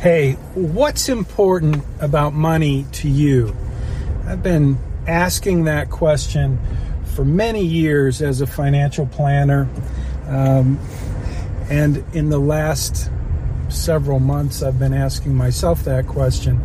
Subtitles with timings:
[0.00, 3.56] Hey, what's important about money to you?
[4.26, 6.58] I've been asking that question
[7.14, 9.66] for many years as a financial planner.
[10.28, 10.78] Um,
[11.70, 13.10] and in the last
[13.70, 16.60] several months, I've been asking myself that question.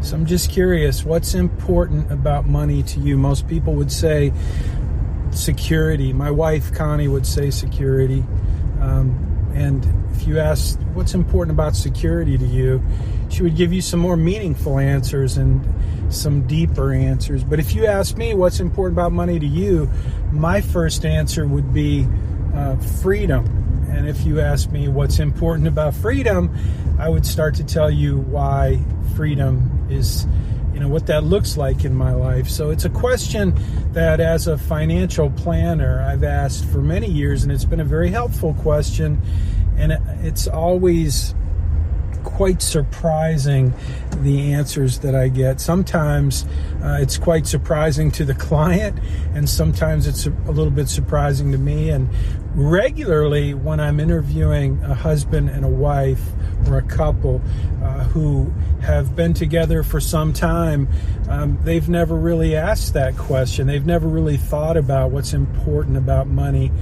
[0.00, 3.18] So I'm just curious what's important about money to you?
[3.18, 4.32] Most people would say
[5.32, 6.12] security.
[6.12, 8.22] My wife, Connie, would say security.
[8.80, 9.84] Um, and
[10.26, 12.82] you ask what's important about security to you,
[13.28, 15.64] she would give you some more meaningful answers and
[16.12, 17.44] some deeper answers.
[17.44, 19.90] But if you ask me what's important about money to you,
[20.32, 22.06] my first answer would be
[22.54, 23.44] uh, freedom.
[23.90, 26.54] And if you ask me what's important about freedom,
[26.98, 28.82] I would start to tell you why
[29.16, 30.26] freedom is
[30.76, 32.50] you know what that looks like in my life.
[32.50, 33.58] So it's a question
[33.92, 38.10] that as a financial planner I've asked for many years and it's been a very
[38.10, 39.22] helpful question
[39.76, 39.92] and
[40.24, 41.34] it's always
[42.26, 43.72] quite surprising
[44.22, 45.60] the answers that I get.
[45.60, 46.44] Sometimes
[46.82, 48.98] uh, it's quite surprising to the client,
[49.34, 51.90] and sometimes it's a, little bit surprising to me.
[51.90, 52.10] And
[52.54, 56.22] regularly, when I'm interviewing a husband and a wife
[56.68, 57.40] or a couple
[57.82, 60.88] uh, who have been together for some time,
[61.28, 63.66] um, they've never really asked that question.
[63.66, 66.72] They've never really thought about what's important about money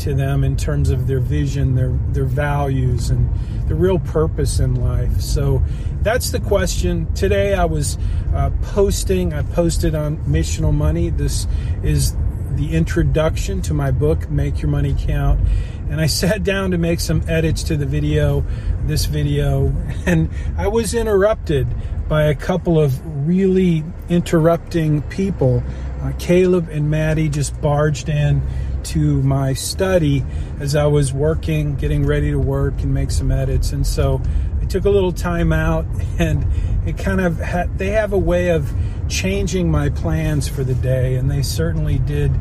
[0.00, 3.30] to them in terms of their vision, their their values, and
[3.68, 5.20] the real purpose in life.
[5.20, 5.62] So
[6.02, 7.12] that's the question.
[7.14, 7.98] Today I was
[8.34, 9.32] uh, posting.
[9.32, 11.10] I posted on Missional Money.
[11.10, 11.46] This
[11.82, 12.14] is
[12.52, 15.40] the introduction to my book, Make Your Money Count.
[15.88, 18.44] And I sat down to make some edits to the video,
[18.84, 19.74] this video,
[20.06, 21.66] and I was interrupted
[22.08, 25.62] by a couple of really interrupting people.
[26.02, 28.42] Uh, Caleb and Maddie just barged in
[28.84, 30.24] to my study
[30.58, 33.72] as I was working, getting ready to work and make some edits.
[33.72, 34.20] And so
[34.60, 35.86] I took a little time out
[36.18, 36.46] and
[36.86, 38.72] it kind of had, they have a way of
[39.08, 41.16] changing my plans for the day.
[41.16, 42.32] And they certainly did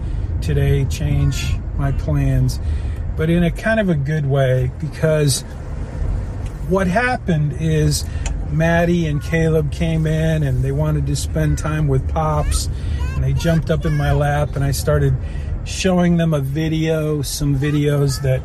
[0.42, 2.60] today change my plans,
[3.16, 5.42] but in a kind of a good way because
[6.68, 8.06] what happened is
[8.52, 12.70] Maddie and Caleb came in and they wanted to spend time with Pops
[13.16, 15.16] and they jumped up in my lap and I started
[15.70, 18.42] showing them a video, some videos that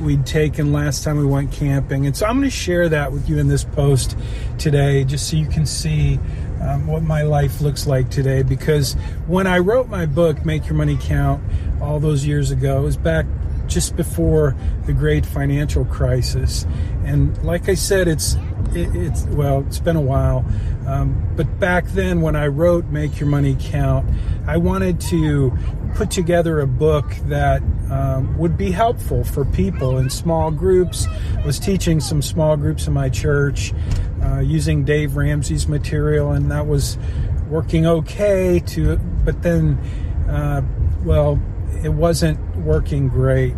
[0.00, 2.06] we'd taken last time we went camping.
[2.06, 4.16] And so I'm going to share that with you in this post
[4.58, 6.18] today, just so you can see
[6.62, 8.42] um, what my life looks like today.
[8.42, 8.94] Because
[9.26, 11.42] when I wrote my book, Make Your Money Count,
[11.80, 13.26] all those years ago, it was back
[13.66, 14.56] just before
[14.86, 16.66] the great financial crisis.
[17.04, 18.34] And like I said, it's
[18.74, 20.44] it, it's well, it's been a while.
[20.86, 24.08] Um, but back then, when I wrote Make Your Money Count,
[24.46, 25.56] I wanted to
[25.94, 31.06] put together a book that um, would be helpful for people in small groups.
[31.36, 33.72] I was teaching some small groups in my church
[34.22, 36.98] uh, using Dave Ramsey's material, and that was
[37.48, 38.60] working okay.
[38.60, 39.78] To but then,
[40.28, 40.62] uh,
[41.04, 41.40] well,
[41.84, 43.54] it wasn't working great.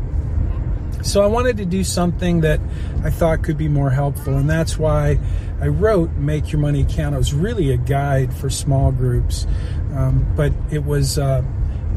[1.02, 2.60] So I wanted to do something that
[3.04, 5.18] I thought could be more helpful, and that's why
[5.60, 9.46] I wrote "Make Your Money Count." It was really a guide for small groups,
[9.94, 11.42] um, but it was uh,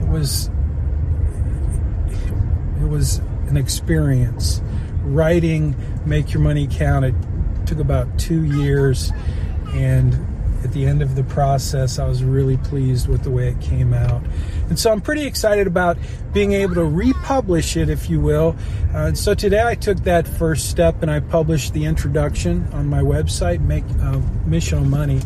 [0.01, 0.49] it was
[2.81, 4.61] it was an experience.
[5.03, 5.75] Writing
[6.05, 7.15] "Make Your Money Count" it
[7.65, 9.11] took about two years,
[9.73, 10.13] and
[10.63, 13.93] at the end of the process, I was really pleased with the way it came
[13.93, 14.21] out.
[14.69, 15.97] And so I'm pretty excited about
[16.33, 18.55] being able to republish it, if you will.
[18.93, 23.01] Uh, so today I took that first step and I published the introduction on my
[23.01, 25.21] website, Make uh, Money.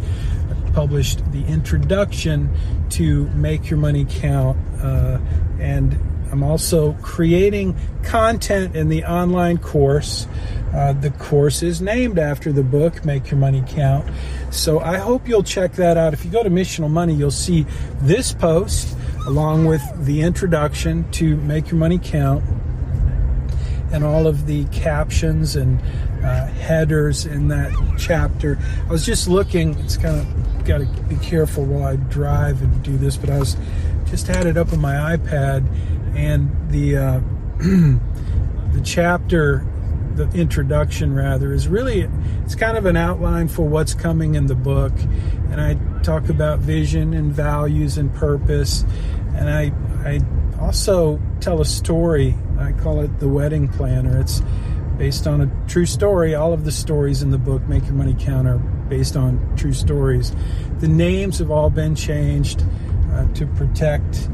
[0.73, 2.49] Published the introduction
[2.91, 4.57] to Make Your Money Count.
[4.81, 5.19] Uh,
[5.59, 5.97] and
[6.31, 10.27] I'm also creating content in the online course.
[10.73, 14.09] Uh, the course is named after the book, Make Your Money Count.
[14.49, 16.13] So I hope you'll check that out.
[16.13, 17.65] If you go to Missional Money, you'll see
[18.01, 18.95] this post
[19.27, 22.43] along with the introduction to Make Your Money Count
[23.91, 25.81] and all of the captions and
[26.23, 28.57] uh, headers in that chapter.
[28.87, 32.83] I was just looking, it's kind of got to be careful while I drive and
[32.83, 33.57] do this, but I was
[34.05, 35.65] just had it up on my iPad
[36.15, 37.19] and the uh,
[37.57, 39.65] the chapter
[40.15, 42.01] the introduction rather is really
[42.43, 44.91] it's kind of an outline for what's coming in the book
[45.51, 48.83] and i talk about vision and values and purpose
[49.37, 49.71] and i
[50.03, 50.19] i
[50.59, 54.19] also tell a story i call it the wedding planner.
[54.19, 54.41] It's
[54.97, 56.35] based on a true story.
[56.35, 58.61] All of the stories in the book make your money count are
[58.91, 60.35] based on true stories
[60.79, 62.63] the names have all been changed
[63.13, 64.29] uh, to protect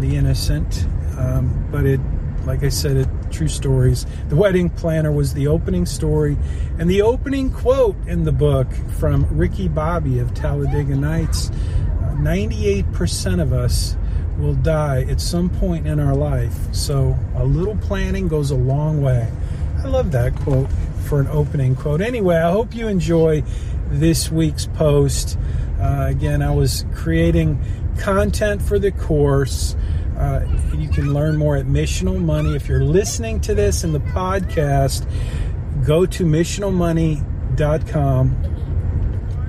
[0.00, 0.86] the innocent
[1.16, 2.00] um, but it
[2.46, 4.06] like I said, it, true stories.
[4.30, 6.38] The Wedding Planner was the opening story,
[6.78, 8.66] and the opening quote in the book
[8.98, 11.50] from Ricky Bobby of Talladega Nights
[12.20, 13.96] 98% of us
[14.38, 16.54] will die at some point in our life.
[16.72, 19.30] So a little planning goes a long way.
[19.78, 20.70] I love that quote
[21.04, 22.00] for an opening quote.
[22.00, 23.42] Anyway, I hope you enjoy
[23.90, 25.36] this week's post.
[25.80, 27.60] Uh, again, I was creating
[27.98, 29.74] content for the course.
[30.16, 30.46] Uh,
[30.76, 32.54] you can learn more at Missional Money.
[32.54, 35.06] If you're listening to this in the podcast,
[35.84, 38.46] go to missionalmoney.com.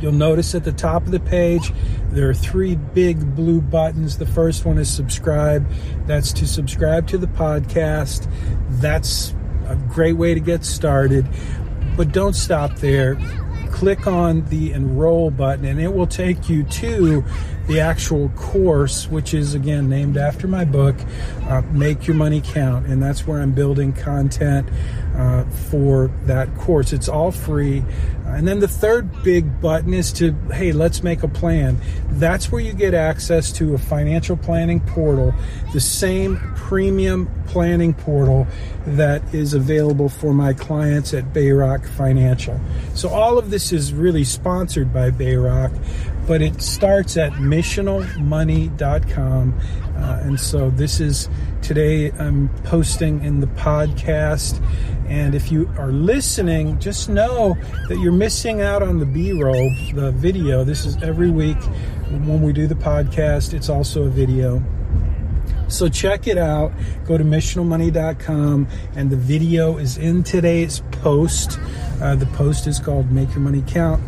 [0.02, 1.72] You'll notice at the top of the page
[2.10, 4.18] there are three big blue buttons.
[4.18, 5.70] The first one is subscribe.
[6.08, 8.30] That's to subscribe to the podcast.
[8.70, 9.34] That's
[9.68, 11.28] a great way to get started.
[11.96, 13.16] But don't stop there
[13.72, 17.24] click on the enroll button and it will take you to
[17.68, 20.96] the actual course, which is again named after my book,
[21.48, 22.88] uh, Make Your Money Count.
[22.88, 24.68] And that's where I'm building content
[25.16, 26.94] uh, for that course.
[26.94, 27.84] It's all free.
[28.34, 31.78] And then the third big button is to, hey, let's make a plan.
[32.12, 35.34] That's where you get access to a financial planning portal,
[35.74, 38.48] the same premium planning portal
[38.86, 42.60] that is available for my clients at Bayrock Financial.
[42.96, 45.72] So all of this is really sponsored by Bayrock,
[46.28, 49.60] but it starts at missionalmoney.com.
[49.96, 51.30] Uh, and so this is
[51.62, 54.62] today I'm posting in the podcast
[55.08, 57.58] and if you are listening, just know
[57.90, 60.64] that you're missing out on the B roll, the video.
[60.64, 61.58] This is every week
[62.12, 64.64] when we do the podcast, it's also a video.
[65.68, 66.72] So check it out.
[67.06, 71.60] Go to missionalmoney.com, and the video is in today's post.
[72.02, 74.04] Uh, the post is called Make Your Money Count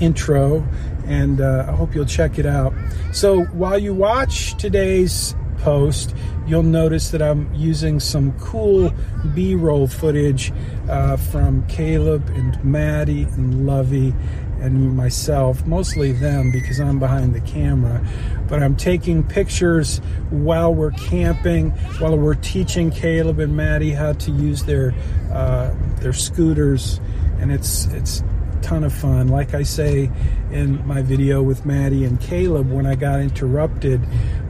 [0.00, 0.66] Intro,
[1.06, 2.72] and uh, I hope you'll check it out.
[3.12, 6.14] So while you watch today's post,
[6.48, 8.92] you'll notice that I'm using some cool
[9.34, 10.52] B roll footage
[10.88, 14.14] uh, from Caleb and Maddie and Lovey
[14.60, 18.04] and myself, mostly them because I'm behind the camera.
[18.48, 19.98] But I'm taking pictures
[20.30, 24.94] while we're camping, while we're teaching Caleb and Maddie how to use their
[25.30, 27.00] uh, their scooters,
[27.38, 28.22] and it's it's
[28.62, 29.28] ton of fun.
[29.28, 30.10] Like I say
[30.50, 34.00] in my video with Maddie and Caleb, when I got interrupted,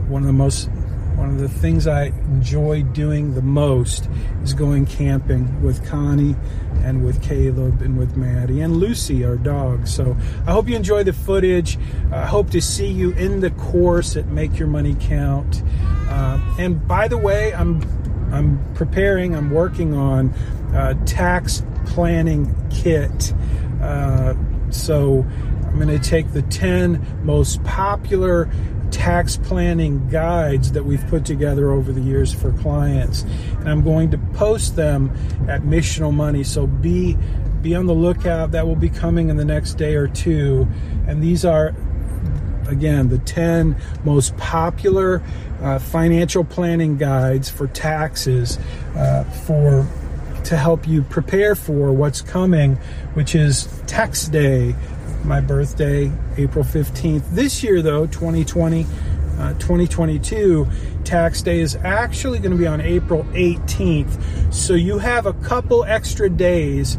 [0.07, 0.69] one of the most
[1.19, 4.09] one of the things I enjoy doing the most
[4.41, 6.35] is going camping with Connie
[6.81, 9.85] and with Caleb and with Maddie and Lucy, our dog.
[9.85, 10.15] So
[10.47, 11.77] I hope you enjoy the footage.
[12.11, 15.61] I hope to see you in the course at Make Your Money Count.
[16.07, 17.81] Uh, and by the way, I'm
[18.31, 19.35] I'm preparing.
[19.35, 20.33] I'm working on
[20.73, 23.33] a tax planning kit.
[23.81, 24.35] Uh,
[24.69, 25.25] so
[25.65, 28.49] I'm going to take the 10 most popular
[28.91, 33.23] tax planning guides that we've put together over the years for clients.
[33.59, 35.11] And I'm going to post them
[35.47, 36.43] at Missional Money.
[36.43, 37.17] So be
[37.61, 38.51] be on the lookout.
[38.51, 40.67] That will be coming in the next day or two.
[41.07, 41.73] And these are
[42.67, 43.75] again the 10
[44.05, 45.21] most popular
[45.61, 48.57] uh, financial planning guides for taxes
[48.95, 49.87] uh, for
[50.45, 52.75] to help you prepare for what's coming,
[53.13, 54.73] which is tax day
[55.23, 57.29] my birthday, April 15th.
[57.31, 58.85] This year, though, 2020,
[59.37, 60.67] uh, 2022,
[61.03, 64.53] tax day is actually going to be on April 18th.
[64.53, 66.97] So you have a couple extra days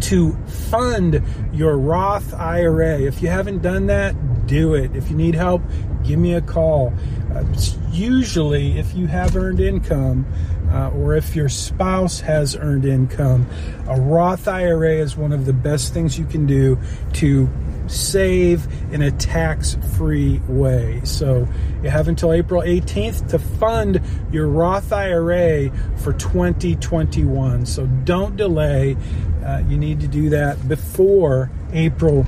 [0.00, 1.22] to fund
[1.52, 3.00] your Roth IRA.
[3.00, 4.94] If you haven't done that, do it.
[4.94, 5.62] If you need help,
[6.04, 6.92] give me a call.
[7.34, 7.44] Uh,
[7.90, 10.26] usually, if you have earned income,
[10.72, 13.46] uh, or if your spouse has earned income,
[13.88, 16.78] a Roth IRA is one of the best things you can do
[17.14, 17.48] to
[17.88, 21.00] save in a tax free way.
[21.04, 21.46] So
[21.82, 24.00] you have until April 18th to fund
[24.30, 27.66] your Roth IRA for 2021.
[27.66, 28.96] So don't delay.
[29.44, 32.24] Uh, you need to do that before April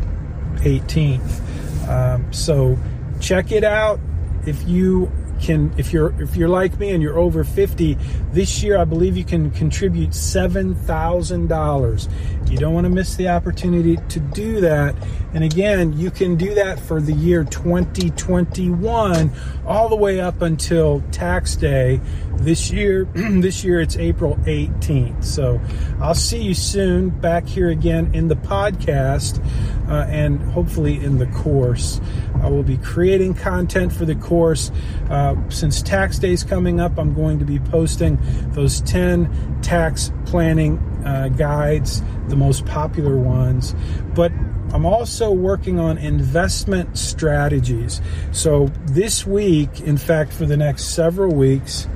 [0.56, 1.88] 18th.
[1.88, 2.76] Um, so
[3.20, 4.00] check it out.
[4.46, 5.10] If you
[5.44, 7.98] can if you're if you're like me and you're over 50
[8.32, 12.08] this year i believe you can contribute $7000
[12.50, 14.94] you don't want to miss the opportunity to do that.
[15.32, 19.32] And again you can do that for the year 2021
[19.66, 22.00] all the way up until tax day
[22.38, 25.61] this year this year it's april 18th so
[26.00, 29.45] i'll see you soon back here again in the podcast
[29.88, 32.00] uh, and hopefully in the course
[32.43, 34.71] i will be creating content for the course
[35.11, 38.19] uh, since tax day is coming up, I'm going to be posting
[38.53, 43.75] those 10 tax planning uh, guides, the most popular ones.
[44.14, 44.33] But
[44.73, 48.00] I'm also working on investment strategies.
[48.33, 51.87] So this week, in fact, for the next several weeks,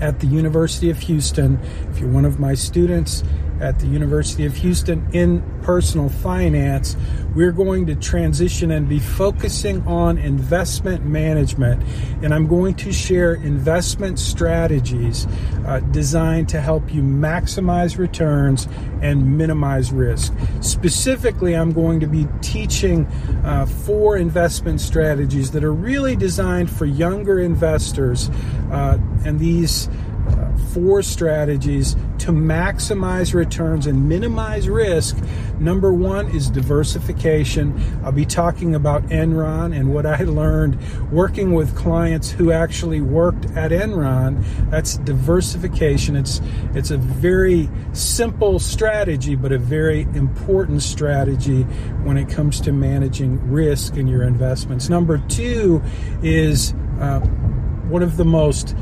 [0.00, 1.58] at the University of Houston.
[1.90, 3.22] If you're one of my students
[3.60, 6.96] at the University of Houston in personal finance,
[7.34, 11.82] we're going to transition and be focusing on investment management.
[12.22, 15.26] And I'm going to share investment strategies
[15.66, 18.68] uh, designed to help you maximize returns
[19.02, 20.32] and minimize risk.
[20.60, 23.06] Specifically, I'm going to be teaching
[23.44, 28.30] uh, four investment strategies that are really designed for younger investors.
[28.70, 29.88] Uh, and these
[30.76, 35.16] four strategies to maximize returns and minimize risk.
[35.58, 37.72] Number one is diversification.
[38.04, 40.78] I'll be talking about Enron and what I learned
[41.10, 44.44] working with clients who actually worked at Enron.
[44.70, 46.14] That's diversification.
[46.14, 46.42] It's
[46.74, 51.62] it's a very simple strategy, but a very important strategy
[52.04, 54.90] when it comes to managing risk in your investments.
[54.90, 55.82] Number two
[56.22, 57.20] is uh,
[57.88, 58.76] one of the most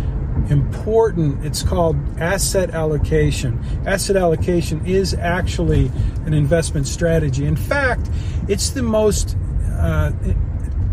[0.49, 1.45] important.
[1.45, 3.62] It's called asset allocation.
[3.87, 5.91] Asset allocation is actually
[6.26, 7.47] an investment strategy.
[7.47, 8.11] In fact,
[8.49, 9.37] it's the most
[9.79, 10.12] uh,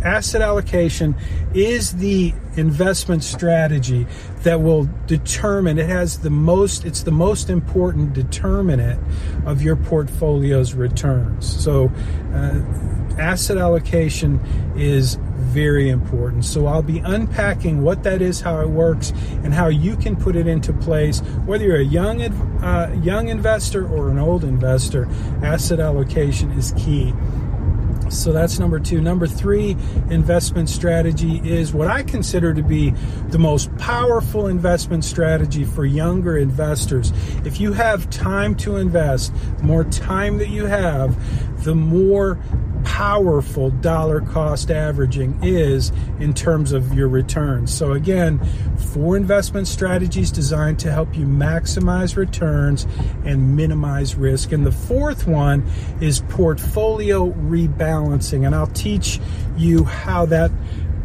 [0.04, 1.16] asset allocation
[1.54, 4.08] is the investment strategy
[4.44, 9.00] that will determine it has the most it's the most important determinant
[9.46, 11.92] of your portfolio's returns so
[12.34, 12.60] uh,
[13.20, 14.40] asset allocation
[14.76, 15.18] is
[15.52, 16.46] very important.
[16.46, 19.12] So I'll be unpacking what that is, how it works,
[19.44, 21.20] and how you can put it into place.
[21.46, 22.22] Whether you're a young
[22.64, 25.08] uh, young investor or an old investor,
[25.44, 27.14] asset allocation is key.
[28.10, 29.00] So that's number two.
[29.00, 29.72] Number three
[30.10, 32.90] investment strategy is what I consider to be
[33.30, 37.14] the most powerful investment strategy for younger investors.
[37.46, 42.38] If you have time to invest, the more time that you have, the more
[42.84, 47.74] powerful dollar cost averaging is in terms of your returns.
[47.74, 48.40] So, again,
[48.94, 52.86] four investment strategies designed to help you maximize returns
[53.26, 54.52] and minimize risk.
[54.52, 55.66] And the fourth one
[56.00, 58.46] is portfolio rebalancing.
[58.46, 59.20] And I'll teach
[59.58, 60.52] you how that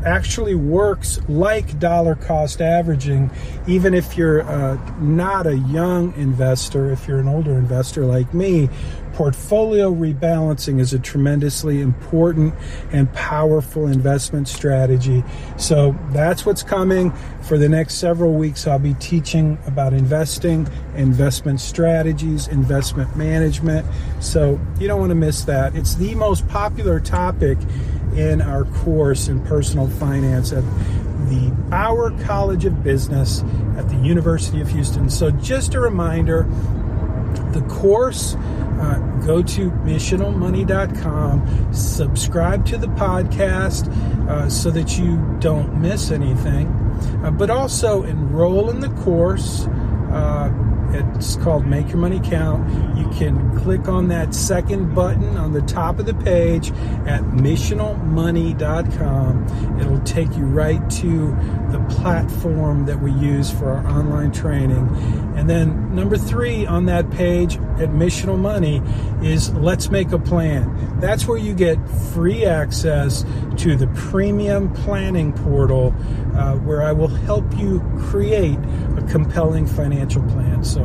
[0.05, 3.31] actually works like dollar cost averaging,
[3.67, 8.69] even if you're uh, not a young investor, if you're an older investor like me.
[9.17, 12.55] Portfolio rebalancing is a tremendously important
[12.93, 15.25] and powerful investment strategy.
[15.57, 18.67] So that's what's coming for the next several weeks.
[18.67, 23.87] I'll be teaching about investing, investment strategies, investment management.
[24.21, 25.75] So you don't want to miss that.
[25.75, 27.57] It's the most popular topic
[28.17, 30.63] in our course in personal finance at
[31.31, 33.43] the Bauer College of Business
[33.79, 35.09] at the University of Houston.
[35.09, 36.47] So, just a reminder
[37.53, 38.37] the course,
[38.81, 43.89] uh, go to missionalmoney.com, subscribe to the podcast
[44.29, 46.67] uh, so that you don't miss anything,
[47.25, 49.67] uh, but also enroll in the course.
[50.95, 52.97] It's called Make Your Money Count.
[52.97, 56.71] You can click on that second button on the top of the page
[57.07, 59.81] at missionalmoney.com.
[59.81, 61.31] It'll take you right to
[61.71, 64.89] the platform that we use for our online training.
[65.37, 68.81] And then number three on that page at Missional Money
[69.23, 70.96] is Let's Make a Plan.
[71.01, 71.77] That's where you get
[72.15, 73.25] free access
[73.59, 75.95] to the premium planning portal
[76.35, 78.59] uh, where I will help you create
[78.97, 80.65] a compelling financial plan.
[80.65, 80.83] So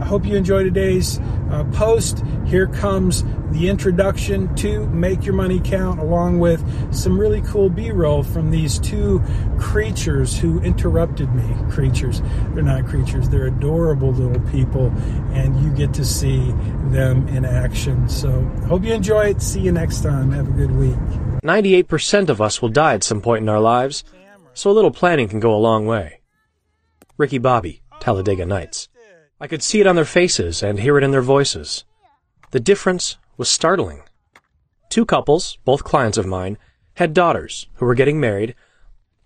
[0.00, 1.20] I hope you enjoy today's
[1.50, 2.22] uh, post.
[2.46, 7.92] Here comes the introduction to Make Your Money Count, along with some really cool B
[7.92, 9.22] roll from these two
[9.58, 11.54] creatures who interrupted me.
[11.70, 12.20] Creatures.
[12.50, 14.92] They're not creatures, they're adorable little people,
[15.32, 16.52] and you get to see
[16.90, 18.08] them in action.
[18.08, 19.40] So, hope you enjoy it.
[19.44, 20.32] See you next time.
[20.32, 20.96] Have a good week.
[21.44, 24.02] 98% of us will die at some point in our lives,
[24.54, 26.20] so a little planning can go a long way.
[27.18, 28.88] Ricky Bobby, Talladega Nights.
[29.38, 31.84] I could see it on their faces and hear it in their voices.
[32.52, 34.02] The difference was startling.
[34.88, 36.56] Two couples, both clients of mine,
[36.94, 38.54] had daughters who were getting married,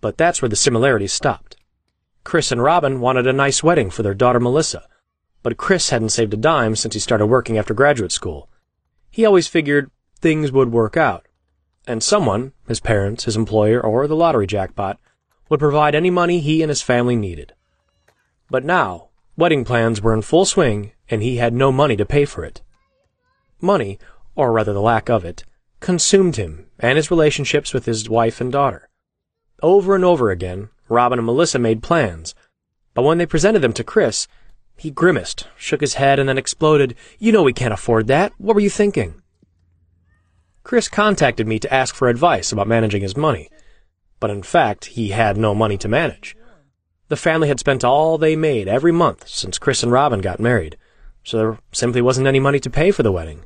[0.01, 1.57] but that's where the similarities stopped.
[2.25, 4.83] Chris and Robin wanted a nice wedding for their daughter Melissa,
[5.45, 8.51] but Chris hadn't saved a dime since he started working after graduate school.
[9.11, 11.27] He always figured things would work out,
[11.87, 14.99] and someone, his parents, his employer, or the lottery jackpot,
[15.49, 17.55] would provide any money he and his family needed.
[18.51, 22.25] But now, wedding plans were in full swing, and he had no money to pay
[22.25, 22.61] for it.
[23.61, 23.99] Money,
[24.35, 25.45] or rather the lack of it,
[25.81, 28.89] consumed him and his relationships with his wife and daughter.
[29.63, 32.35] Over and over again, Robin and Melissa made plans,
[32.95, 34.29] but when they presented them to Chris,
[34.77, 38.33] he grimaced, shook his head, and then exploded, You know we can't afford that.
[38.39, 39.23] What were you thinking?
[40.63, 43.51] Chris contacted me to ask for advice about managing his money,
[44.21, 46.37] but in fact, he had no money to manage.
[47.09, 50.77] The family had spent all they made every month since Chris and Robin got married,
[51.25, 53.45] so there simply wasn't any money to pay for the wedding.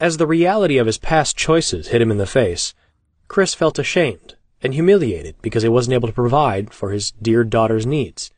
[0.00, 2.74] As the reality of his past choices hit him in the face,
[3.28, 7.86] Chris felt ashamed and humiliated because he wasn't able to provide for his dear daughter's
[7.86, 8.32] needs.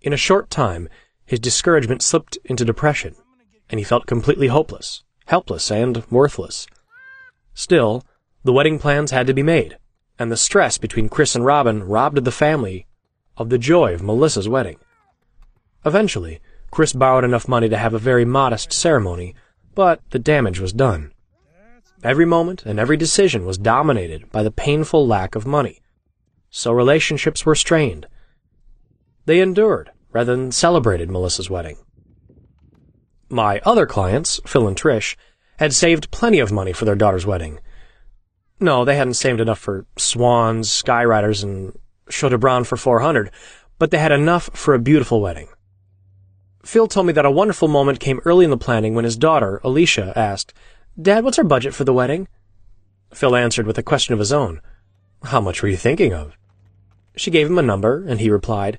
[0.00, 0.88] In a short time,
[1.24, 3.14] his discouragement slipped into depression,
[3.68, 6.66] and he felt completely hopeless, helpless, and worthless.
[7.54, 8.02] Still,
[8.42, 9.78] the wedding plans had to be made,
[10.18, 12.88] and the stress between Chris and Robin robbed the family
[13.36, 14.78] of the joy of Melissa's wedding.
[15.86, 16.40] Eventually,
[16.72, 19.36] Chris borrowed enough money to have a very modest ceremony,
[19.72, 21.12] but the damage was done.
[22.02, 25.80] Every moment and every decision was dominated by the painful lack of money.
[26.50, 28.08] So relationships were strained.
[29.26, 31.76] They endured rather than celebrated Melissa's wedding.
[33.30, 35.14] My other clients, Phil and Trish,
[35.58, 37.60] had saved plenty of money for their daughter's wedding.
[38.58, 43.30] No, they hadn't saved enough for swans, skyriders, and Chateaubriand for 400,
[43.78, 45.48] but they had enough for a beautiful wedding.
[46.64, 49.60] Phil told me that a wonderful moment came early in the planning when his daughter,
[49.62, 50.52] Alicia, asked,
[51.00, 52.26] Dad, what's our budget for the wedding?
[53.14, 54.60] Phil answered with a question of his own.
[55.22, 56.36] How much were you thinking of?
[57.16, 58.78] She gave him a number, and he replied,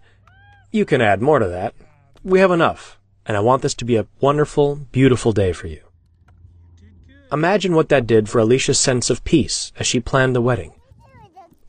[0.71, 1.73] You can add more to that.
[2.23, 2.99] We have enough,
[3.31, 5.79] and I want this to be a wonderful, beautiful day for you.
[7.31, 10.73] Imagine what that did for Alicia's sense of peace as she planned the wedding,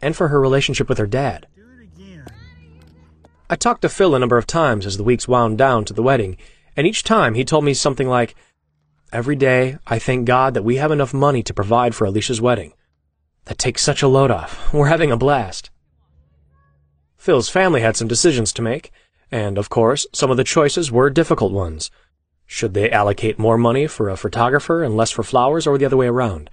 [0.01, 1.47] and for her relationship with her dad.
[3.49, 6.03] I talked to Phil a number of times as the weeks wound down to the
[6.03, 6.37] wedding,
[6.77, 8.35] and each time he told me something like,
[9.13, 12.73] Every day I thank God that we have enough money to provide for Alicia's wedding.
[13.45, 14.75] That takes such a load off.
[14.75, 15.71] We're having a blast.
[17.17, 18.91] Phil's family had some decisions to make,
[19.33, 21.91] and of course, some of the choices were difficult ones.
[22.47, 25.97] Should they allocate more money for a photographer and less for flowers, or the other
[25.97, 26.51] way around?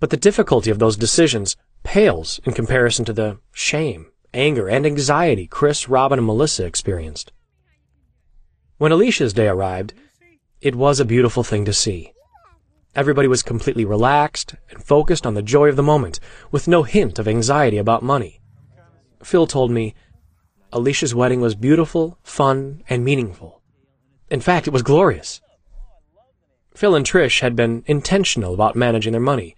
[0.00, 5.46] But the difficulty of those decisions pales in comparison to the shame anger, and anxiety
[5.46, 7.32] Chris, Robin, and Melissa experienced.
[8.76, 9.94] When Alicia's day arrived,
[10.60, 12.12] it was a beautiful thing to see.
[12.94, 17.18] Everybody was completely relaxed and focused on the joy of the moment, with no hint
[17.18, 18.40] of anxiety about money.
[19.22, 19.94] Phil told me,
[20.72, 23.62] Alicia's wedding was beautiful, fun, and meaningful.
[24.30, 25.40] In fact, it was glorious.
[26.74, 29.56] Phil and Trish had been intentional about managing their money,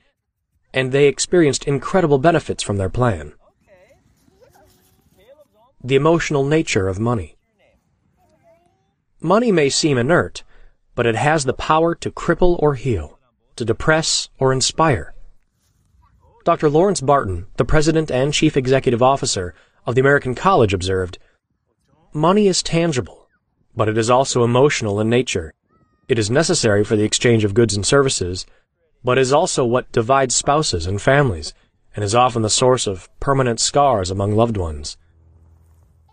[0.73, 3.35] and they experienced incredible benefits from their plan
[5.83, 7.37] the emotional nature of money.
[9.21, 10.43] Money may seem inert,
[10.95, 13.19] but it has the power to cripple or heal,
[13.57, 15.15] to depress or inspire.
[16.45, 16.69] Dr.
[16.69, 19.55] Lawrence Barton, the president and chief executive officer
[19.89, 21.17] of the American College, observed,
[22.13, 23.27] Money is tangible,
[23.75, 25.55] but it is also emotional in nature.
[26.09, 28.45] It is necessary for the exchange of goods and services,
[29.03, 31.55] but is also what divides spouses and families,
[31.97, 34.99] and is often the source of permanent scars among loved ones.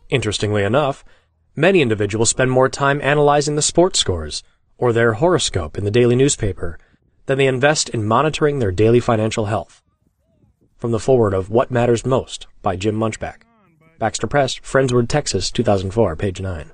[0.09, 1.03] Interestingly enough,
[1.53, 4.41] many individuals spend more time analyzing the sports scores
[4.77, 6.79] or their horoscope in the daily newspaper
[7.25, 9.83] than they invest in monitoring their daily financial health.
[10.77, 13.41] From the foreword of What Matters Most by Jim Munchbach.
[13.97, 16.71] Baxter Press, Friendswood, Texas, 2004, page 9.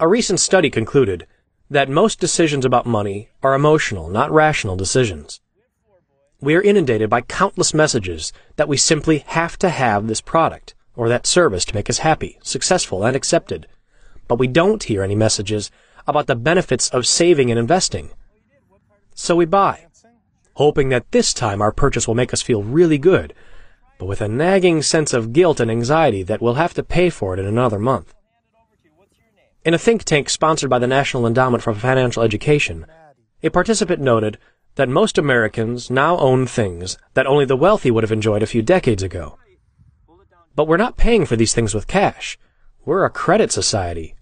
[0.00, 1.26] A recent study concluded
[1.70, 5.40] that most decisions about money are emotional, not rational decisions.
[6.40, 11.08] We are inundated by countless messages that we simply have to have this product or
[11.08, 13.66] that service to make us happy, successful, and accepted.
[14.28, 15.70] But we don't hear any messages
[16.06, 18.10] about the benefits of saving and investing.
[19.14, 19.86] So we buy,
[20.54, 23.34] hoping that this time our purchase will make us feel really good,
[23.98, 27.34] but with a nagging sense of guilt and anxiety that we'll have to pay for
[27.34, 28.14] it in another month.
[29.64, 32.86] In a think tank sponsored by the National Endowment for Financial Education,
[33.42, 34.38] a participant noted
[34.76, 38.62] that most Americans now own things that only the wealthy would have enjoyed a few
[38.62, 39.36] decades ago.
[40.54, 42.38] But we're not paying for these things with cash.
[42.84, 44.14] We're a credit society.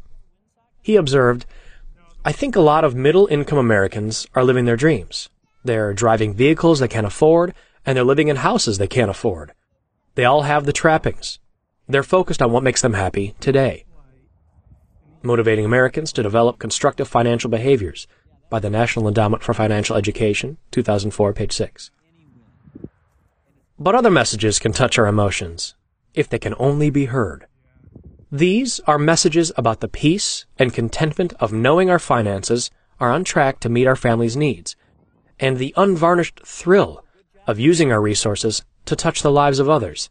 [0.83, 1.47] He observed,
[2.25, 5.29] I think a lot of middle income Americans are living their dreams.
[5.65, 9.53] They're driving vehicles they can't afford, and they're living in houses they can't afford.
[10.17, 11.39] They all have the trappings.
[11.87, 13.85] They're focused on what makes them happy today.
[15.23, 18.09] Motivating Americans to develop constructive financial behaviors
[18.49, 21.91] by the National Endowment for Financial Education, 2004, page 6.
[23.79, 25.75] But other messages can touch our emotions,
[26.15, 27.47] if they can only be heard.
[28.33, 33.61] These are messages about the peace and contentment of knowing our finances are on track
[33.61, 34.77] to meet our family's needs,
[35.39, 37.05] and the unvarnished thrill
[37.47, 40.11] of using our resources to touch the lives of others.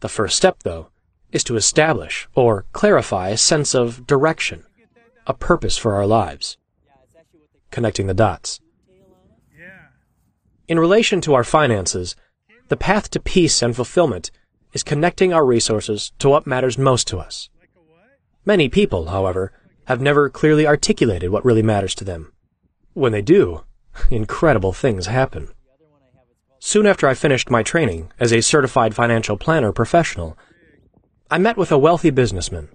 [0.00, 0.88] The first step, though,
[1.32, 4.64] is to establish or clarify a sense of direction,
[5.26, 6.56] a purpose for our lives
[7.70, 8.60] connecting the dots.
[10.66, 12.14] In relation to our finances,
[12.68, 14.30] the path to peace and fulfillment
[14.72, 17.48] is connecting our resources to what matters most to us.
[18.44, 19.52] Many people, however,
[19.86, 22.32] have never clearly articulated what really matters to them.
[22.92, 23.64] When they do,
[24.10, 25.48] incredible things happen.
[26.60, 30.36] Soon after I finished my training as a certified financial planner professional,
[31.30, 32.68] I met with a wealthy businessman.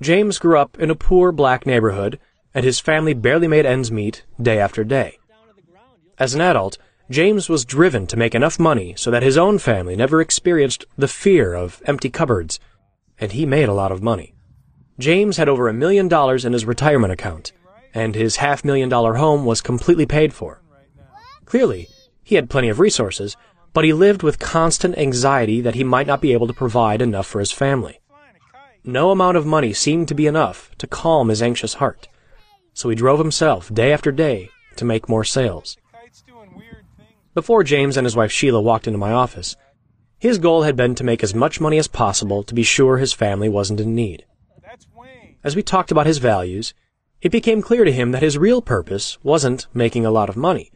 [0.00, 2.18] James grew up in a poor black neighborhood,
[2.52, 5.18] and his family barely made ends meet day after day.
[6.18, 6.76] As an adult,
[7.10, 11.08] James was driven to make enough money so that his own family never experienced the
[11.08, 12.58] fear of empty cupboards,
[13.20, 14.34] and he made a lot of money.
[14.98, 17.52] James had over a million dollars in his retirement account,
[17.92, 20.62] and his half million dollar home was completely paid for.
[21.44, 21.88] Clearly,
[22.24, 23.36] he had plenty of resources,
[23.72, 27.26] but he lived with constant anxiety that he might not be able to provide enough
[27.26, 28.00] for his family.
[28.82, 32.08] No amount of money seemed to be enough to calm his anxious heart,
[32.72, 35.76] so he drove himself day after day to make more sales.
[37.34, 39.56] Before James and his wife Sheila walked into my office,
[40.18, 43.12] his goal had been to make as much money as possible to be sure his
[43.12, 44.24] family wasn't in need.
[45.42, 46.72] As we talked about his values,
[47.20, 50.70] it became clear to him that his real purpose wasn't making a lot of money.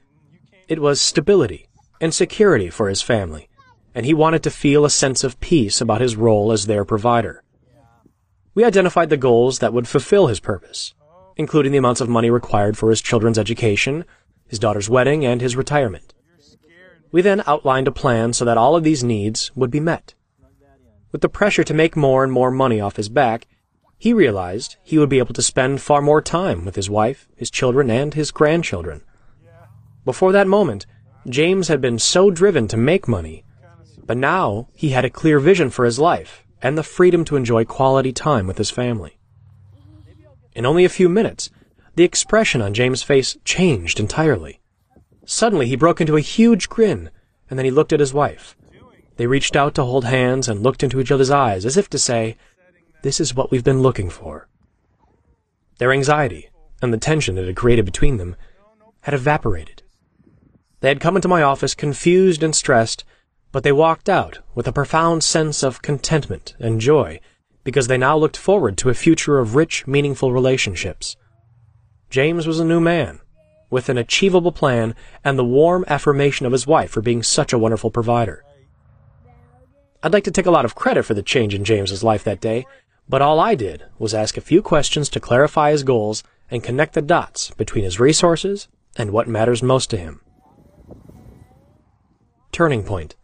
[0.68, 1.66] It was stability
[1.98, 3.48] and security for his family,
[3.94, 7.42] and he wanted to feel a sense of peace about his role as their provider.
[8.54, 10.92] We identified the goals that would fulfill his purpose,
[11.36, 14.04] including the amounts of money required for his children's education,
[14.46, 16.12] his daughter's wedding, and his retirement.
[17.10, 20.12] We then outlined a plan so that all of these needs would be met.
[21.12, 23.46] With the pressure to make more and more money off his back,
[23.96, 27.50] he realized he would be able to spend far more time with his wife, his
[27.50, 29.00] children, and his grandchildren.
[30.08, 30.86] Before that moment,
[31.28, 33.44] James had been so driven to make money,
[34.06, 37.66] but now he had a clear vision for his life and the freedom to enjoy
[37.66, 39.18] quality time with his family.
[40.54, 41.50] In only a few minutes,
[41.94, 44.62] the expression on James' face changed entirely.
[45.26, 47.10] Suddenly he broke into a huge grin,
[47.50, 48.56] and then he looked at his wife.
[49.18, 51.98] They reached out to hold hands and looked into each other's eyes as if to
[51.98, 52.38] say,
[53.02, 54.48] This is what we've been looking for.
[55.76, 56.48] Their anxiety
[56.80, 58.36] and the tension it had created between them
[59.02, 59.82] had evaporated.
[60.80, 63.04] They had come into my office confused and stressed,
[63.50, 67.20] but they walked out with a profound sense of contentment and joy
[67.64, 71.16] because they now looked forward to a future of rich, meaningful relationships.
[72.10, 73.20] James was a new man,
[73.70, 77.58] with an achievable plan and the warm affirmation of his wife for being such a
[77.58, 78.44] wonderful provider.
[80.02, 82.40] I'd like to take a lot of credit for the change in James's life that
[82.40, 82.64] day,
[83.08, 86.94] but all I did was ask a few questions to clarify his goals and connect
[86.94, 90.20] the dots between his resources and what matters most to him.
[92.58, 93.14] Turning Point.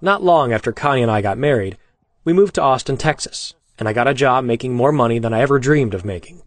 [0.00, 1.76] Not long after Connie and I got married,
[2.24, 5.42] we moved to Austin, Texas, and I got a job making more money than I
[5.42, 6.40] ever dreamed of making.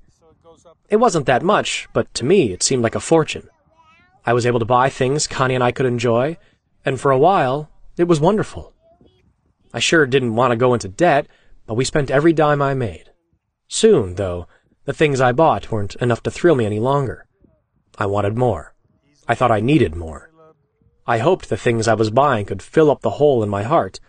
[0.89, 3.47] It wasn't that much, but to me it seemed like a fortune.
[4.25, 6.37] I was able to buy things Connie and I could enjoy,
[6.83, 8.73] and for a while, it was wonderful.
[9.71, 11.27] I sure didn't want to go into debt,
[11.67, 13.11] but we spent every dime I made.
[13.67, 14.47] Soon, though,
[14.85, 17.27] the things I bought weren't enough to thrill me any longer.
[17.99, 18.73] I wanted more.
[19.27, 20.31] I thought I needed more.
[21.07, 23.99] I hoped the things I was buying could fill up the hole in my heart,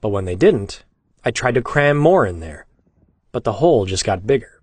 [0.00, 0.84] but when they didn't,
[1.24, 2.66] I tried to cram more in there.
[3.30, 4.60] But the hole just got bigger.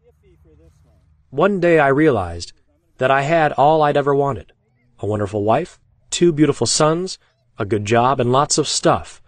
[1.30, 2.52] One day I realized
[2.98, 4.52] that I had all I'd ever wanted.
[5.00, 7.18] A wonderful wife, two beautiful sons,
[7.58, 9.22] a good job, and lots of stuff.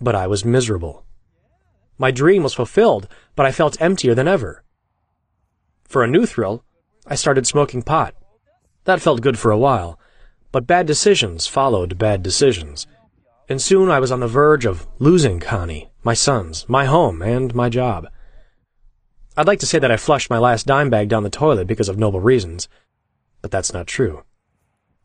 [0.00, 1.04] But I was miserable.
[1.98, 4.64] My dream was fulfilled, but I felt emptier than ever.
[5.84, 6.64] For a new thrill,
[7.06, 8.14] I started smoking pot.
[8.84, 9.98] That felt good for a while,
[10.52, 12.86] but bad decisions followed bad decisions.
[13.48, 17.54] And soon I was on the verge of losing Connie, my sons, my home, and
[17.54, 18.06] my job.
[19.36, 21.88] I'd like to say that I flushed my last dime bag down the toilet because
[21.88, 22.68] of noble reasons,
[23.40, 24.24] but that's not true.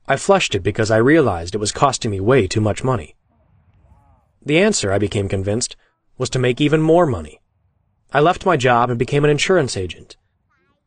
[0.05, 3.15] I flushed it because I realized it was costing me way too much money.
[4.45, 5.75] The answer, I became convinced,
[6.17, 7.41] was to make even more money.
[8.13, 10.17] I left my job and became an insurance agent.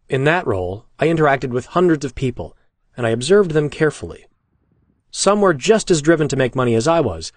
[0.09, 2.57] In that role, I interacted with hundreds of people,
[2.97, 4.27] and I observed them carefully.
[5.11, 7.33] Some were just as driven to make money as I was,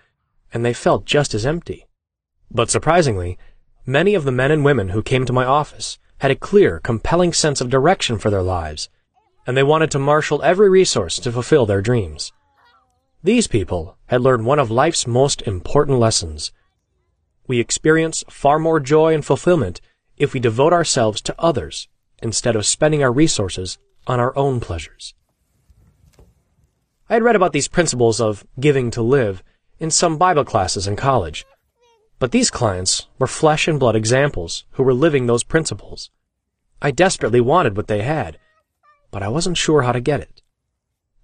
[0.54, 1.88] and they felt just as empty.
[2.52, 3.38] But surprisingly,
[3.86, 7.34] many of the men and women who came to my office had a clear, compelling
[7.34, 8.90] sense of direction for their lives,
[9.46, 12.32] and they wanted to marshal every resource to fulfill their dreams.
[13.24, 16.52] These people had learned one of life's most important lessons.
[17.48, 19.82] We experience far more joy and fulfillment
[20.18, 21.88] if we devote ourselves to others
[22.22, 25.14] instead of spending our resources on our own pleasures.
[27.10, 29.44] I had read about these principles of giving to live
[29.80, 31.46] in some Bible classes in college.
[32.18, 36.10] But these clients were flesh and blood examples who were living those principles.
[36.82, 38.40] I desperately wanted what they had,
[39.12, 40.42] but I wasn't sure how to get it.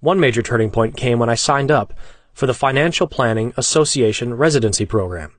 [0.01, 1.93] One major turning point came when I signed up
[2.33, 5.33] for the Financial Planning Association Residency Program.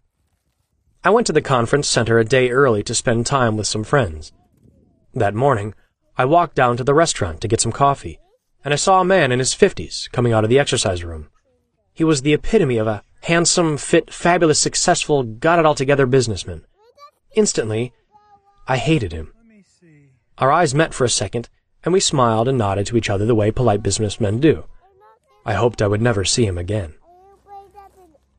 [1.04, 4.32] I went to the conference center a day early to spend time with some friends.
[5.14, 5.74] That morning,
[6.16, 8.18] I walked down to the restaurant to get some coffee,
[8.64, 11.28] and I saw a man in his fifties coming out of the exercise room.
[11.92, 16.64] He was the epitome of a handsome, fit, fabulous, successful, got it all together businessman.
[17.34, 17.92] Instantly,
[18.66, 19.32] I hated him.
[20.38, 21.48] Our eyes met for a second,
[21.84, 24.64] and we smiled and nodded to each other the way polite businessmen do.
[25.44, 26.94] I hoped I would never see him again.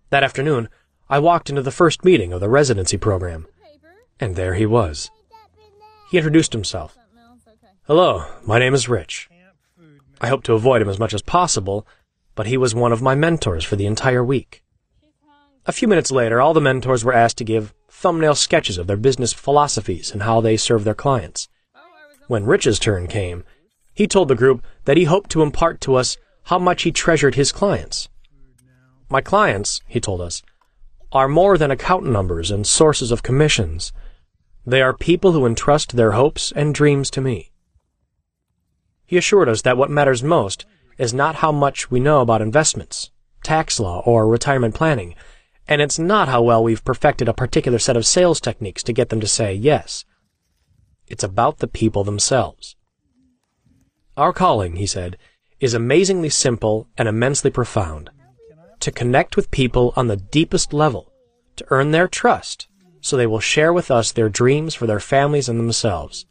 [0.10, 0.70] That afternoon,
[1.10, 3.48] I walked into the first meeting of the residency program,
[4.20, 5.10] and there he was.
[6.10, 6.98] He introduced himself.
[7.84, 9.30] Hello, my name is Rich.
[10.22, 11.88] I hoped to avoid him as much as possible,
[12.36, 14.64] but he was one of my mentors for the entire week.
[15.66, 18.98] A few minutes later, all the mentors were asked to give thumbnail sketches of their
[18.98, 21.50] business philosophies and how they serve their clients.
[22.28, 23.44] When Rich's turn came,
[23.96, 27.36] he told the group that he hoped to impart to us how much he treasured
[27.36, 28.08] his clients.
[29.10, 30.44] My clients, he told us,
[31.12, 33.92] are more than account numbers and sources of commissions.
[34.66, 37.51] They are people who entrust their hopes and dreams to me.
[39.12, 40.65] He assured us that what matters most
[40.97, 43.12] is not how much we know about investments,
[43.43, 45.15] tax law, or retirement planning,
[45.67, 49.10] and it's not how well we've perfected a particular set of sales techniques to get
[49.10, 50.06] them to say yes.
[51.08, 52.78] It's about the people themselves.
[54.15, 55.17] Our calling, he said,
[55.60, 58.12] is amazingly simple and immensely profound.
[58.80, 61.12] To connect with people on the deepest level,
[61.58, 62.69] to earn their trust,
[63.02, 66.28] so they will share with us their dreams for their families and themselves.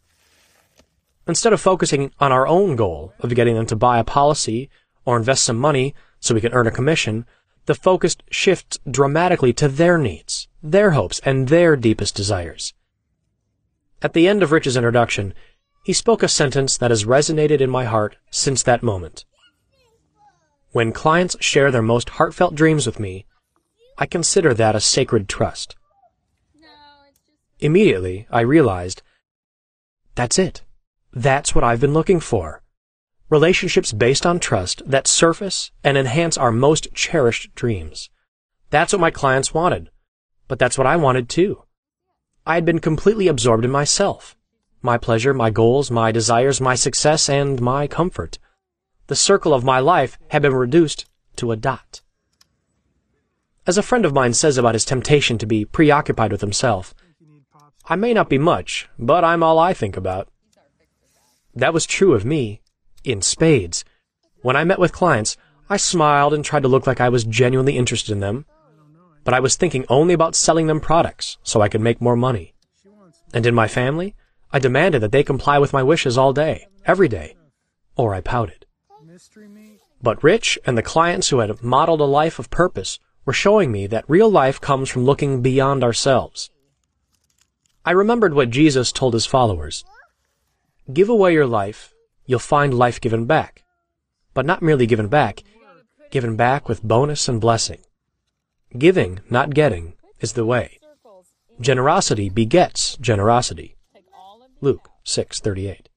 [1.31, 4.69] Instead of focusing on our own goal of getting them to buy a policy
[5.05, 7.25] or invest some money so we can earn a commission,
[7.67, 12.75] the focus shifts dramatically to their needs, their hopes, and their deepest desires.
[14.03, 15.33] At the end of Rich's introduction,
[15.85, 19.25] he spoke a sentence that has resonated in my heart since that moment.
[20.73, 23.25] When clients share their most heartfelt dreams with me,
[23.97, 25.77] I consider that a sacred trust.
[27.61, 29.03] Immediately, I realized
[30.17, 30.63] that's it.
[31.13, 32.63] That's what I've been looking for.
[33.29, 38.11] Relationships based on trust that surface and enhance our most cherished dreams.
[38.71, 39.91] That's what my clients wanted.
[40.49, 41.65] But that's what I wanted too.
[42.47, 44.37] I had been completely absorbed in myself.
[44.83, 48.39] My pleasure, my goals, my desires, my success, and my comfort.
[49.09, 52.01] The circle of my life had been reduced to a dot.
[53.67, 56.95] As a friend of mine says about his temptation to be preoccupied with himself,
[57.87, 60.29] I may not be much, but I'm all I think about.
[61.55, 62.61] That was true of me,
[63.05, 63.85] in spades.
[64.43, 65.37] When I met with clients,
[65.69, 68.47] I smiled and tried to look like I was genuinely interested in them,
[69.25, 72.55] but I was thinking only about selling them products so I could make more money.
[73.33, 74.15] And in my family,
[74.53, 77.37] I demanded that they comply with my wishes all day, every day,
[77.97, 78.67] or I pouted.
[80.03, 83.87] But Rich and the clients who had modeled a life of purpose were showing me
[83.89, 86.51] that real life comes from looking beyond ourselves.
[87.85, 89.85] I remembered what Jesus told his followers.
[90.93, 91.93] Give away your life,
[92.27, 93.65] you'll find life given back.
[94.35, 95.43] But not merely given back,
[96.11, 97.81] given back with bonus and blessing.
[98.77, 100.79] Giving, not getting, is the way.
[101.61, 103.77] Generosity begets generosity.
[104.61, 105.89] Luke 6:38.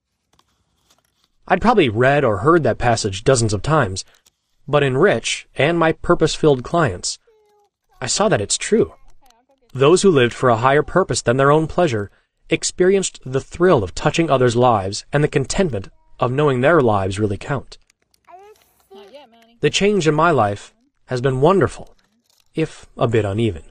[1.47, 4.03] I'd probably read or heard that passage dozens of times,
[4.67, 7.19] but in Rich and my purpose-filled clients,
[8.01, 8.93] I saw that it's true.
[9.73, 12.11] Those who lived for a higher purpose than their own pleasure
[12.53, 15.89] experienced the thrill of touching others' lives and the contentment
[16.19, 17.77] of knowing their lives really count.
[19.61, 20.73] The change in my life
[21.05, 21.95] has been wonderful,
[22.53, 23.63] if a bit uneven.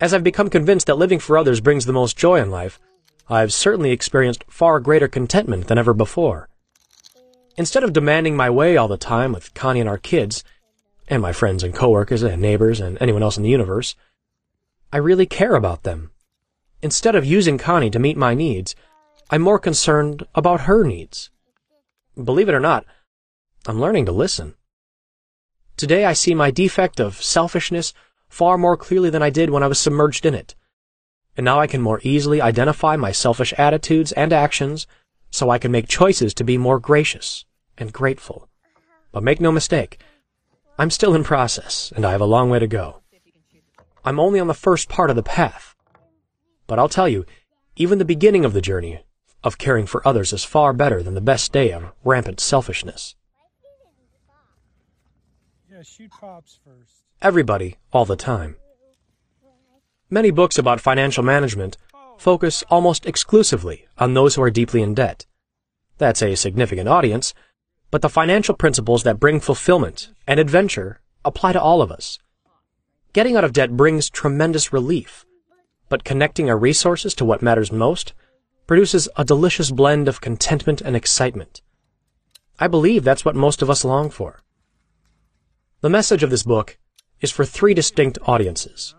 [0.00, 2.80] As I've become convinced that living for others brings the most joy in life,
[3.28, 6.48] I've certainly experienced far greater contentment than ever before.
[7.56, 10.42] Instead of demanding my way all the time with Connie and our kids,
[11.08, 13.94] and my friends and coworkers and neighbors and anyone else in the universe,
[14.92, 16.11] I really care about them.
[16.82, 18.74] Instead of using Connie to meet my needs,
[19.30, 21.30] I'm more concerned about her needs.
[22.22, 22.84] Believe it or not,
[23.66, 24.54] I'm learning to listen.
[25.76, 27.94] Today I see my defect of selfishness
[28.28, 30.56] far more clearly than I did when I was submerged in it.
[31.36, 34.88] And now I can more easily identify my selfish attitudes and actions
[35.30, 37.44] so I can make choices to be more gracious
[37.78, 38.48] and grateful.
[39.12, 40.00] But make no mistake,
[40.78, 43.02] I'm still in process and I have a long way to go.
[44.04, 45.76] I'm only on the first part of the path.
[46.66, 47.24] But I'll tell you,
[47.76, 49.00] even the beginning of the journey
[49.44, 53.16] of caring for others is far better than the best day of rampant selfishness.
[55.70, 57.02] Yeah, shoot pops first.
[57.20, 58.56] Everybody, all the time.
[60.10, 61.76] Many books about financial management
[62.18, 65.26] focus almost exclusively on those who are deeply in debt.
[65.98, 67.34] That's a significant audience,
[67.90, 72.18] but the financial principles that bring fulfillment and adventure apply to all of us.
[73.12, 75.24] Getting out of debt brings tremendous relief,
[75.92, 78.14] but connecting our resources to what matters most
[78.66, 81.60] produces a delicious blend of contentment and excitement.
[82.58, 84.40] I believe that's what most of us long for.
[85.82, 86.78] The message of this book
[87.20, 88.94] is for three distinct audiences.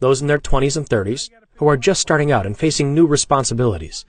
[0.00, 4.04] Those in their 20s and 30s who are just starting out and facing new responsibilities.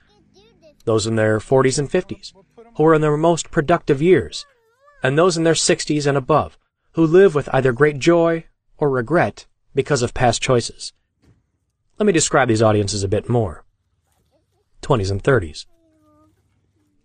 [0.84, 2.34] Those in their 40s and 50s
[2.76, 4.44] who are in their most productive years.
[5.02, 6.58] And those in their 60s and above
[6.96, 8.44] who live with either great joy
[8.76, 10.92] or regret because of past choices.
[11.98, 13.64] Let me describe these audiences a bit more.
[14.82, 15.64] 20s and 30s.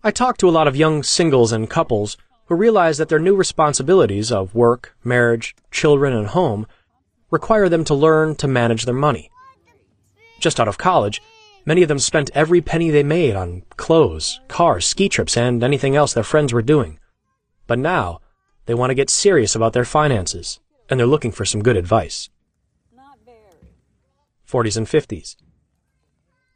[0.04, 3.34] I talk to a lot of young singles and couples who realize that their new
[3.34, 6.68] responsibilities of work, marriage, children, and home
[7.30, 9.32] require them to learn to manage their money.
[10.42, 11.22] Just out of college,
[11.66, 15.96] many of them spent every penny they made on clothes, cars, ski trips, and anything
[15.96, 17.00] else their friends were doing.
[17.66, 18.20] But now,
[18.66, 22.30] they want to get serious about their finances, and they're looking for some good advice.
[24.52, 25.36] 40s and 50s.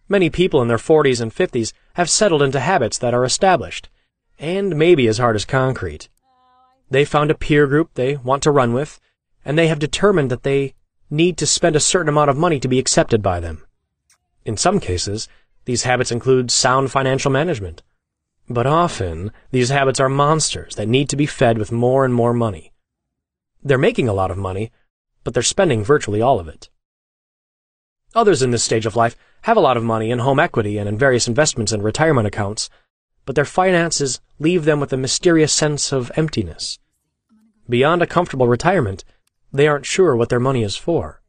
[0.08, 3.90] Many people in their 40s and 50s have settled into habits that are established,
[4.38, 6.10] and maybe as hard as concrete.
[6.90, 9.00] They found a peer group they want to run with,
[9.44, 10.76] and they have determined that they
[11.10, 13.66] need to spend a certain amount of money to be accepted by them.
[14.44, 15.28] In some cases,
[15.66, 17.82] these habits include sound financial management.
[18.48, 22.34] But often, these habits are monsters that need to be fed with more and more
[22.34, 22.72] money.
[23.64, 24.72] They're making a lot of money,
[25.24, 26.70] but they're spending virtually all of it.
[28.16, 30.88] Others in this stage of life have a lot of money in home equity and
[30.88, 32.70] in various investments and retirement accounts,
[33.26, 36.80] but their finances leave them with a mysterious sense of emptiness.
[37.68, 39.04] Beyond a comfortable retirement,
[39.52, 41.22] they aren't sure what their money is for.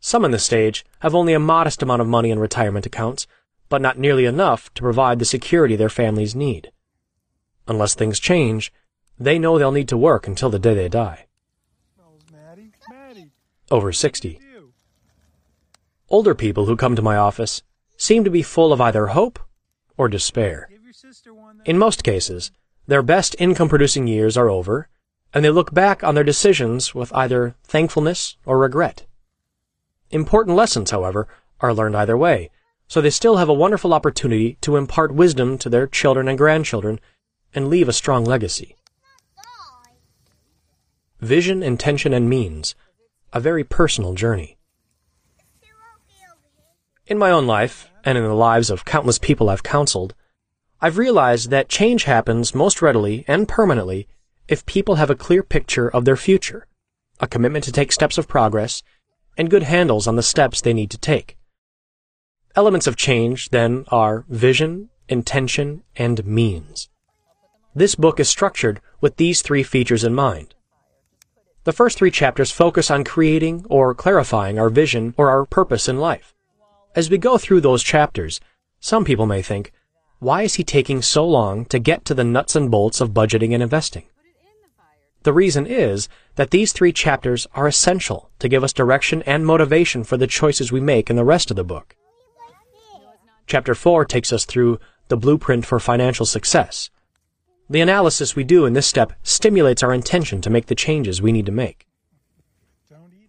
[0.00, 3.26] Some in this stage have only a modest amount of money in retirement accounts,
[3.70, 6.72] but not nearly enough to provide the security their families need.
[7.66, 8.72] Unless things change,
[9.18, 11.26] they know they'll need to work until the day they die.
[13.70, 14.40] Over 60.
[16.10, 17.62] Older people who come to my office
[17.98, 19.38] seem to be full of either hope
[19.98, 20.70] or despair.
[21.66, 22.50] In most cases,
[22.86, 24.88] their best income producing years are over,
[25.34, 29.04] and they look back on their decisions with either thankfulness or regret.
[30.10, 31.28] Important lessons, however,
[31.60, 32.50] are learned either way,
[32.86, 36.98] so they still have a wonderful opportunity to impart wisdom to their children and grandchildren
[37.54, 38.76] and leave a strong legacy.
[41.20, 42.74] Vision, intention, and means.
[43.32, 44.57] A very personal journey.
[47.08, 50.14] In my own life, and in the lives of countless people I've counseled,
[50.78, 54.06] I've realized that change happens most readily and permanently
[54.46, 56.66] if people have a clear picture of their future,
[57.18, 58.82] a commitment to take steps of progress,
[59.38, 61.38] and good handles on the steps they need to take.
[62.54, 66.90] Elements of change, then, are vision, intention, and means.
[67.74, 70.54] This book is structured with these three features in mind.
[71.64, 75.96] The first three chapters focus on creating or clarifying our vision or our purpose in
[75.96, 76.34] life.
[76.94, 78.40] As we go through those chapters,
[78.80, 79.72] some people may think,
[80.18, 83.52] why is he taking so long to get to the nuts and bolts of budgeting
[83.54, 84.04] and investing?
[85.22, 90.04] The reason is that these three chapters are essential to give us direction and motivation
[90.04, 91.94] for the choices we make in the rest of the book.
[93.46, 96.90] Chapter 4 takes us through the blueprint for financial success.
[97.70, 101.32] The analysis we do in this step stimulates our intention to make the changes we
[101.32, 101.86] need to make.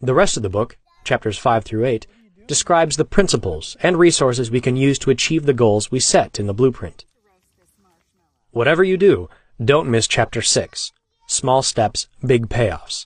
[0.01, 2.07] The rest of the book, chapters 5 through 8,
[2.49, 6.47] describes the principles and resources we can use to achieve the goals we set in
[6.47, 7.05] the blueprint.
[8.49, 9.29] Whatever you do,
[9.63, 10.91] don't miss Chapter 6
[11.27, 13.05] Small Steps, Big Payoffs.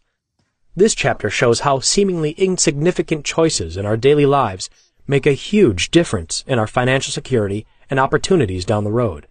[0.78, 4.70] This chapter shows how seemingly insignificant choices in our daily lives
[5.08, 9.28] make a huge difference in our financial security and opportunities down the road.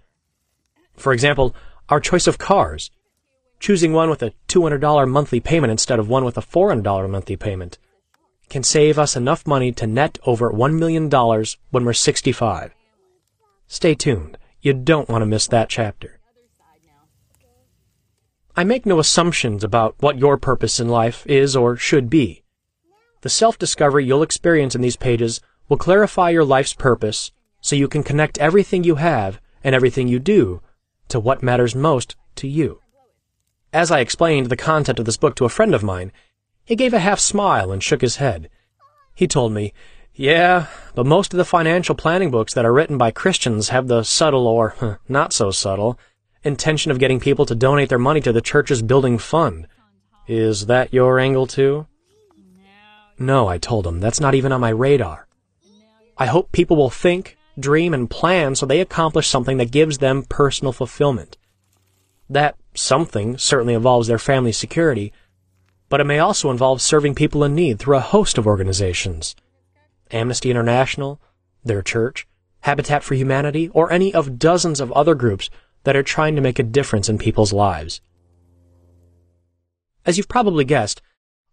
[0.94, 1.56] For example,
[1.88, 2.90] our choice of cars.
[3.60, 7.78] Choosing one with a $200 monthly payment instead of one with a $400 monthly payment
[8.52, 11.08] can save us enough money to net over $1 million
[11.70, 12.74] when we're 65.
[13.66, 14.36] Stay tuned.
[14.60, 16.20] You don't want to miss that chapter.
[18.54, 22.42] I make no assumptions about what your purpose in life is or should be.
[23.22, 25.40] The self-discovery you'll experience in these pages
[25.70, 27.32] will clarify your life's purpose
[27.62, 30.60] so you can connect everything you have and everything you do
[31.08, 32.82] to what matters most to you.
[33.72, 36.12] As I explained the content of this book to a friend of mine,
[36.64, 38.48] he gave a half smile and shook his head.
[39.14, 39.72] He told me,
[40.14, 44.02] Yeah, but most of the financial planning books that are written by Christians have the
[44.02, 45.98] subtle or not so subtle
[46.44, 49.66] intention of getting people to donate their money to the church's building fund.
[50.26, 51.86] Is that your angle too?
[53.18, 55.28] No, I told him, that's not even on my radar.
[56.18, 60.24] I hope people will think, dream, and plan so they accomplish something that gives them
[60.24, 61.36] personal fulfillment.
[62.28, 65.12] That something certainly involves their family security,
[65.92, 69.36] but it may also involve serving people in need through a host of organizations.
[70.10, 71.20] Amnesty International,
[71.66, 72.26] their church,
[72.60, 75.50] Habitat for Humanity, or any of dozens of other groups
[75.84, 78.00] that are trying to make a difference in people's lives.
[80.06, 81.02] As you've probably guessed,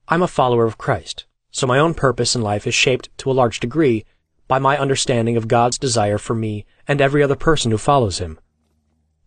[0.07, 3.33] I'm a follower of Christ, so my own purpose in life is shaped to a
[3.33, 4.05] large degree
[4.47, 8.39] by my understanding of God's desire for me and every other person who follows Him.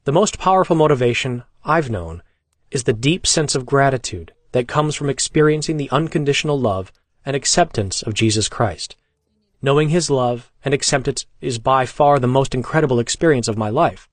[0.05, 2.23] The most powerful motivation I've known
[2.71, 6.93] is the deep sense of gratitude that comes from experiencing the unconditional love
[7.25, 8.97] and acceptance of Jesus Christ.
[9.61, 14.09] Knowing His love and acceptance is by far the most incredible experience of my life.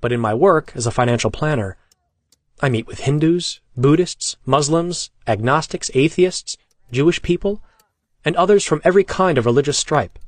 [0.00, 1.76] But in my work as a financial planner,
[2.60, 6.56] I meet with Hindus, Buddhists, Muslims, agnostics, atheists,
[6.90, 7.62] Jewish people,
[8.24, 10.18] and others from every kind of religious stripe.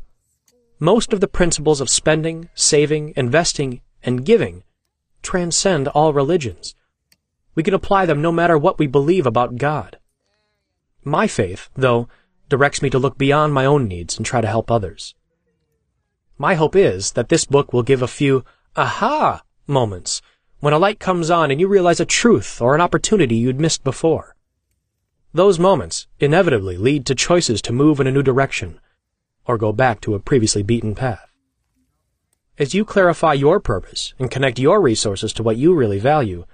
[0.79, 4.65] Most of the principles of spending, saving, investing, and giving
[5.23, 6.75] transcend all religions.
[7.57, 9.99] We can apply them no matter what we believe about God.
[11.03, 12.09] My faith, though,
[12.49, 15.15] directs me to look beyond my own needs and try to help others.
[16.39, 18.45] My hope is that this book will give a few
[18.77, 20.21] aha moments
[20.61, 23.83] when a light comes on and you realize a truth or an opportunity you'd missed
[23.83, 24.37] before.
[25.33, 28.81] Those moments inevitably lead to choices to move in a new direction
[29.47, 31.33] or go back to a previously beaten path.
[32.59, 36.45] As you clarify your purpose and connect your resources to what you really value,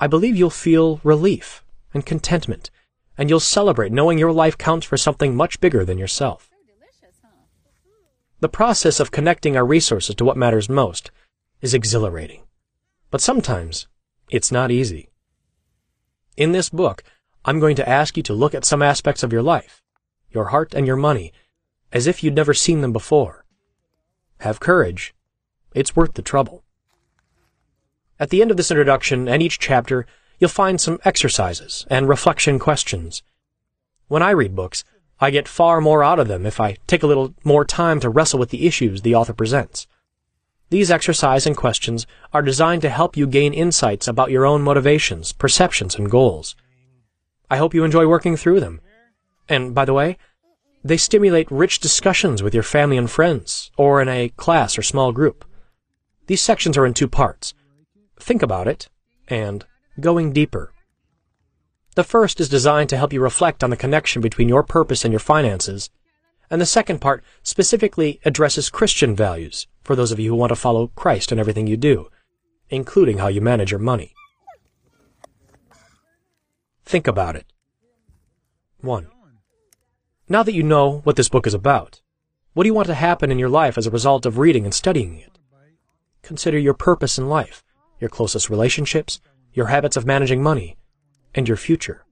[0.00, 2.70] I believe you'll feel relief and contentment,
[3.16, 6.50] and you'll celebrate knowing your life counts for something much bigger than yourself.
[8.40, 11.10] The process of connecting our resources to what matters most
[11.60, 12.42] is exhilarating,
[13.10, 13.86] but sometimes
[14.30, 15.08] it's not easy.
[16.36, 17.04] In this book,
[17.44, 19.82] I'm going to ask you to look at some aspects of your life,
[20.30, 21.32] your heart and your money,
[21.92, 23.44] as if you'd never seen them before.
[24.40, 25.14] Have courage.
[25.74, 26.64] It's worth the trouble.
[28.20, 30.06] At the end of this introduction and each chapter,
[30.38, 33.22] you'll find some exercises and reflection questions.
[34.08, 34.84] When I read books,
[35.20, 38.08] I get far more out of them if I take a little more time to
[38.08, 39.86] wrestle with the issues the author presents.
[40.70, 45.32] These exercises and questions are designed to help you gain insights about your own motivations,
[45.32, 46.56] perceptions, and goals.
[47.50, 48.80] I hope you enjoy working through them.
[49.48, 50.18] And by the way,
[50.82, 55.12] they stimulate rich discussions with your family and friends, or in a class or small
[55.12, 55.44] group.
[56.26, 57.54] These sections are in two parts.
[58.18, 58.88] Think about it,
[59.28, 59.64] and
[60.00, 60.72] going deeper.
[61.94, 65.12] The first is designed to help you reflect on the connection between your purpose and
[65.12, 65.90] your finances,
[66.50, 70.56] and the second part specifically addresses Christian values for those of you who want to
[70.56, 72.08] follow Christ in everything you do,
[72.68, 74.14] including how you manage your money.
[76.84, 77.46] Think about it.
[78.80, 79.08] 1.
[80.28, 82.00] Now that you know what this book is about,
[82.52, 84.72] what do you want to happen in your life as a result of reading and
[84.72, 85.38] studying it?
[86.22, 87.63] Consider your purpose in life,
[88.04, 89.18] your closest relationships,
[89.54, 90.76] your habits of managing money,
[91.34, 92.04] and your future.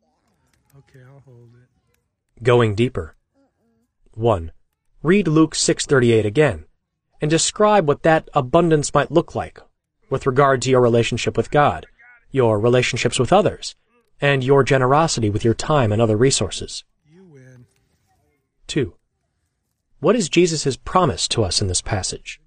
[0.79, 2.43] Okay, I'll hold it.
[2.43, 3.15] Going deeper.
[4.15, 4.53] 1.
[5.03, 6.65] Read Luke 6:38 again
[7.21, 9.61] and describe what that abundance might look like
[10.11, 11.87] with regard to your relationship with God,
[12.31, 13.77] your relationships with others,
[14.21, 16.85] and your generosity with your time and other resources.
[17.07, 17.67] You win.
[18.67, 18.95] 2.
[20.01, 22.41] What is Jesus' promise to us in this passage?